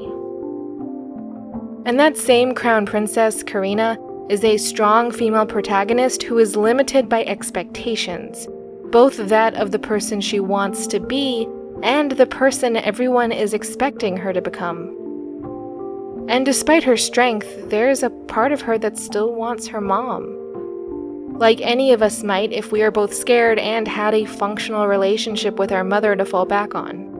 And 1.85 1.99
that 1.99 2.15
same 2.17 2.53
crown 2.53 2.85
princess, 2.85 3.43
Karina, 3.43 3.97
is 4.29 4.43
a 4.43 4.57
strong 4.57 5.11
female 5.11 5.45
protagonist 5.45 6.23
who 6.23 6.37
is 6.37 6.55
limited 6.55 7.07
by 7.07 7.23
expectations, 7.23 8.47
both 8.91 9.17
that 9.17 9.53
of 9.55 9.71
the 9.71 9.79
person 9.79 10.19
she 10.19 10.39
wants 10.39 10.85
to 10.87 10.99
be 10.99 11.47
and 11.83 12.11
the 12.11 12.25
person 12.25 12.75
everyone 12.75 13.31
is 13.31 13.53
expecting 13.53 14.17
her 14.17 14.33
to 14.33 14.41
become. 14.41 14.93
And 16.27 16.45
despite 16.45 16.83
her 16.83 16.97
strength, 16.97 17.69
there 17.69 17.89
is 17.89 18.03
a 18.03 18.09
part 18.09 18.51
of 18.51 18.61
her 18.61 18.77
that 18.79 18.97
still 18.97 19.33
wants 19.33 19.67
her 19.67 19.79
mom. 19.79 20.33
Like 21.37 21.61
any 21.61 21.93
of 21.93 22.01
us 22.01 22.23
might 22.23 22.51
if 22.51 22.71
we 22.71 22.81
are 22.81 22.91
both 22.91 23.13
scared 23.13 23.59
and 23.59 23.87
had 23.87 24.13
a 24.13 24.25
functional 24.25 24.87
relationship 24.87 25.57
with 25.59 25.71
our 25.71 25.83
mother 25.83 26.15
to 26.15 26.25
fall 26.25 26.45
back 26.45 26.75
on. 26.75 27.13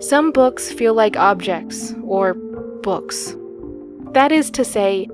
Some 0.00 0.30
books 0.30 0.72
feel 0.72 0.94
like 0.94 1.16
objects, 1.16 1.92
or 2.04 2.34
books. 2.34 3.34
That 4.12 4.30
is 4.30 4.50
to 4.52 4.64
say, 4.64 5.08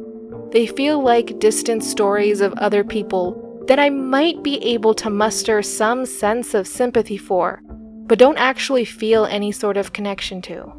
they 0.55 0.69
feel 0.69 1.03
like 1.03 1.41
distant 1.41 1.83
stories 1.83 2.41
of 2.41 2.53
other 2.53 2.85
people 2.85 3.65
that 3.67 3.81
I 3.81 3.91
might 3.91 4.41
be 4.45 4.63
able 4.65 4.95
to 4.95 5.11
muster 5.11 5.61
some 5.63 6.07
sense 6.07 6.55
of 6.55 6.69
sympathy 6.69 7.17
for, 7.17 7.61
but 8.07 8.21
don't 8.21 8.39
actually 8.39 8.85
feel 8.85 9.25
any 9.27 9.51
sort 9.51 9.77
of 9.77 9.93
connection 9.93 10.41
to. 10.43 10.73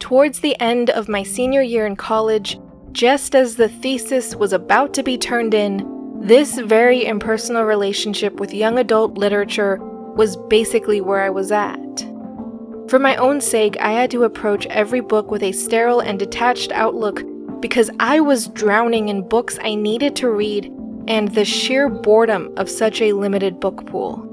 Towards 0.00 0.40
the 0.40 0.60
end 0.60 0.90
of 0.90 1.08
my 1.08 1.22
senior 1.22 1.62
year 1.62 1.86
in 1.86 1.94
college, 1.94 2.58
just 2.90 3.36
as 3.36 3.54
the 3.54 3.68
thesis 3.68 4.34
was 4.34 4.52
about 4.52 4.92
to 4.94 5.04
be 5.04 5.16
turned 5.16 5.54
in, 5.54 5.86
this 6.20 6.58
very 6.58 7.06
impersonal 7.06 7.62
relationship 7.62 8.40
with 8.40 8.52
young 8.52 8.76
adult 8.76 9.16
literature 9.16 9.76
was 10.16 10.36
basically 10.48 11.00
where 11.00 11.22
I 11.22 11.30
was 11.30 11.52
at. 11.52 11.78
For 12.88 12.98
my 12.98 13.16
own 13.16 13.42
sake, 13.42 13.76
I 13.80 13.92
had 13.92 14.10
to 14.12 14.24
approach 14.24 14.66
every 14.66 15.00
book 15.00 15.30
with 15.30 15.42
a 15.42 15.52
sterile 15.52 16.00
and 16.00 16.18
detached 16.18 16.72
outlook 16.72 17.22
because 17.60 17.90
I 18.00 18.20
was 18.20 18.48
drowning 18.48 19.10
in 19.10 19.28
books 19.28 19.58
I 19.62 19.74
needed 19.74 20.16
to 20.16 20.30
read 20.30 20.72
and 21.06 21.28
the 21.28 21.44
sheer 21.44 21.90
boredom 21.90 22.54
of 22.56 22.70
such 22.70 23.02
a 23.02 23.12
limited 23.12 23.60
book 23.60 23.86
pool. 23.86 24.24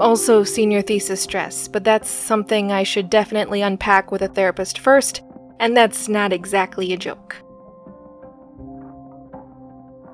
Also, 0.00 0.42
senior 0.42 0.82
thesis 0.82 1.20
stress, 1.20 1.68
but 1.68 1.84
that's 1.84 2.10
something 2.10 2.72
I 2.72 2.82
should 2.82 3.08
definitely 3.08 3.62
unpack 3.62 4.10
with 4.10 4.22
a 4.22 4.28
therapist 4.28 4.80
first, 4.80 5.22
and 5.60 5.76
that's 5.76 6.08
not 6.08 6.32
exactly 6.32 6.92
a 6.92 6.96
joke. 6.96 7.36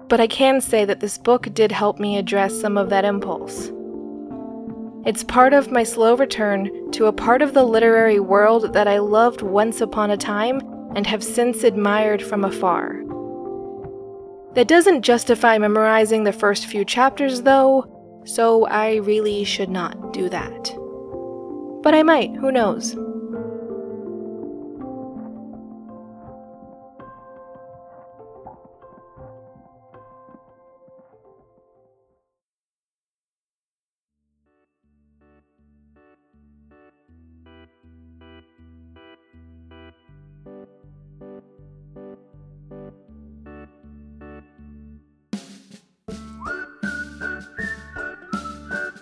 But 0.08 0.20
I 0.20 0.26
can 0.26 0.60
say 0.60 0.84
that 0.84 1.00
this 1.00 1.16
book 1.16 1.54
did 1.54 1.72
help 1.72 1.98
me 1.98 2.18
address 2.18 2.60
some 2.60 2.76
of 2.76 2.90
that 2.90 3.06
impulse. 3.06 3.70
It's 5.08 5.24
part 5.24 5.54
of 5.54 5.72
my 5.72 5.84
slow 5.84 6.14
return 6.14 6.90
to 6.90 7.06
a 7.06 7.14
part 7.14 7.40
of 7.40 7.54
the 7.54 7.64
literary 7.64 8.20
world 8.20 8.74
that 8.74 8.86
I 8.86 8.98
loved 8.98 9.40
once 9.40 9.80
upon 9.80 10.10
a 10.10 10.18
time 10.18 10.60
and 10.94 11.06
have 11.06 11.24
since 11.24 11.64
admired 11.64 12.22
from 12.22 12.44
afar. 12.44 13.00
That 14.52 14.68
doesn't 14.68 15.00
justify 15.00 15.56
memorizing 15.56 16.24
the 16.24 16.32
first 16.34 16.66
few 16.66 16.84
chapters, 16.84 17.40
though, 17.40 18.20
so 18.26 18.66
I 18.66 18.96
really 18.96 19.44
should 19.44 19.70
not 19.70 20.12
do 20.12 20.28
that. 20.28 20.76
But 21.82 21.94
I 21.94 22.02
might, 22.02 22.36
who 22.36 22.52
knows? 22.52 22.94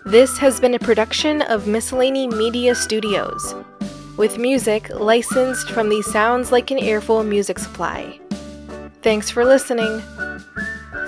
This 0.07 0.39
has 0.39 0.61
been 0.61 0.75
a 0.75 0.79
production 0.79 1.43
of 1.43 1.67
Miscellany 1.67 2.29
Media 2.29 2.77
Studios, 2.77 3.57
with 4.17 4.39
music 4.39 4.89
licensed 4.91 5.69
from 5.71 5.89
the 5.89 6.01
Sounds 6.01 6.53
Like 6.53 6.71
an 6.71 6.79
Earful 6.79 7.25
music 7.25 7.59
supply. 7.59 8.21
Thanks 9.03 9.31
for 9.31 9.45
listening. 9.45 10.01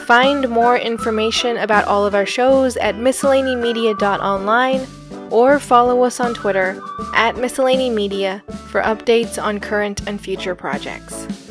Find 0.01 0.49
more 0.49 0.77
information 0.77 1.59
about 1.59 1.85
all 1.85 2.07
of 2.07 2.17
our 2.17 2.27
shows 2.27 2.77
at 2.79 2.97
miscellanymedia.online 2.97 4.85
or 5.31 5.61
follow 5.61 6.03
us 6.03 6.19
on 6.19 6.35
Twitter 6.35 6.83
at 7.15 7.37
Miscellany 7.37 7.91
Media 7.91 8.43
for 8.67 8.83
updates 8.83 9.41
on 9.41 9.61
current 9.61 10.09
and 10.09 10.21
future 10.21 10.57
projects. 10.57 11.48